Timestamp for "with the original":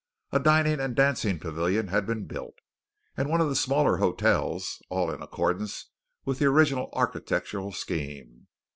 6.25-6.89